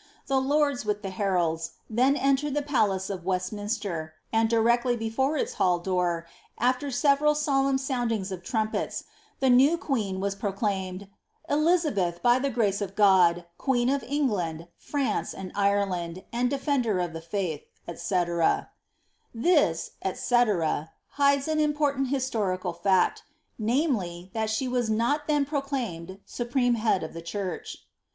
^ 0.00 0.02
The 0.28 0.40
lords, 0.40 0.86
with 0.86 1.02
the 1.02 1.10
heralds, 1.10 1.72
then 1.90 2.16
entered 2.16 2.54
the 2.54 2.62
palace 2.62 3.10
of 3.10 3.26
Westminster, 3.26 4.14
and 4.32 4.48
directly 4.48 4.96
before 4.96 5.36
its 5.36 5.52
hall 5.60 5.78
door, 5.78 6.26
after 6.56 6.90
several 6.90 7.34
solemn 7.34 7.76
soundings 7.76 8.32
of 8.32 8.42
trumpets, 8.42 9.04
the 9.40 9.50
new 9.50 9.76
queen 9.76 10.18
was 10.18 10.34
pro 10.34 10.52
claimed 10.54 11.00
^ 11.02 11.08
Elizabeth, 11.50 12.22
by 12.22 12.38
the 12.38 12.48
grace 12.48 12.80
of 12.80 12.96
God, 12.96 13.44
queen 13.58 13.90
of 13.90 14.02
England, 14.04 14.68
France, 14.78 15.34
and 15.34 15.52
Ireland, 15.54 16.24
and 16.32 16.48
defender 16.48 16.98
of 16.98 17.12
the 17.12 17.20
faith," 17.20 17.60
&c. 17.94 18.14
'^ 18.14 18.68
This," 19.34 19.90
&c., 20.14 20.34
hides 21.10 21.46
an 21.46 21.60
im 21.60 21.74
portant 21.74 22.08
historical 22.08 22.72
fact— 22.72 23.24
namely, 23.58 24.30
that 24.32 24.48
she 24.48 24.66
was 24.66 24.88
not 24.88 25.26
then 25.26 25.44
proclaimed 25.44 26.20
supreme 26.24 26.76
head 26.76 27.02
of 27.02 27.12
the 27.12 27.20
church. 27.20 27.86